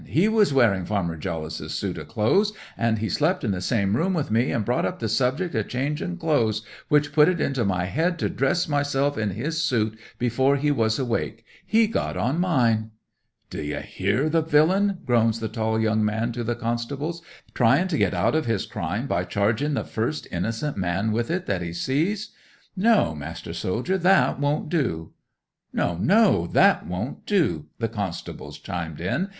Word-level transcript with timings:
He 0.07 0.27
was 0.27 0.51
wearing 0.51 0.83
Farmer 0.85 1.15
Jollice's 1.15 1.75
suit 1.75 1.99
o' 1.99 2.03
clothes, 2.05 2.53
and 2.75 2.97
he 2.97 3.07
slept 3.07 3.43
in 3.43 3.51
the 3.51 3.61
same 3.61 3.95
room 3.95 4.15
wi' 4.15 4.31
me, 4.31 4.49
and 4.51 4.65
brought 4.65 4.83
up 4.83 4.97
the 4.97 5.07
subject 5.07 5.53
of 5.53 5.67
changing 5.67 6.17
clothes, 6.17 6.63
which 6.87 7.13
put 7.13 7.29
it 7.29 7.39
into 7.39 7.63
my 7.63 7.85
head 7.85 8.17
to 8.17 8.27
dress 8.27 8.67
myself 8.67 9.15
in 9.15 9.29
his 9.29 9.63
suit 9.63 9.95
before 10.17 10.55
he 10.55 10.71
was 10.71 10.97
awake. 10.97 11.45
He's 11.67 11.93
got 11.93 12.17
on 12.17 12.39
mine!" 12.39 12.89
'"D'ye 13.51 13.79
hear 13.81 14.27
the 14.27 14.41
villain?" 14.41 15.01
groans 15.05 15.39
the 15.39 15.47
tall 15.47 15.79
young 15.79 16.03
man 16.03 16.31
to 16.31 16.43
the 16.43 16.55
constables. 16.55 17.21
"Trying 17.53 17.87
to 17.89 17.97
get 17.99 18.15
out 18.15 18.33
of 18.33 18.47
his 18.47 18.65
crime 18.65 19.05
by 19.05 19.23
charging 19.23 19.75
the 19.75 19.83
first 19.83 20.27
innocent 20.31 20.77
man 20.77 21.11
with 21.11 21.29
it 21.29 21.45
that 21.45 21.61
he 21.61 21.73
sees! 21.73 22.31
No, 22.75 23.13
master 23.13 23.53
soldier—that 23.53 24.39
won't 24.39 24.67
do!" 24.67 25.11
'"No, 25.71 25.95
no! 25.95 26.47
That 26.47 26.87
won't 26.87 27.27
do!" 27.27 27.67
the 27.77 27.87
constables 27.87 28.57
chimed 28.57 28.99
in. 28.99 29.29